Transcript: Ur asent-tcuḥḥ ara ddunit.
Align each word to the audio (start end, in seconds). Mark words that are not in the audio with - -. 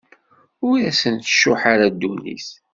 Ur 0.69 0.77
asent-tcuḥḥ 0.89 1.61
ara 1.73 1.87
ddunit. 1.93 2.47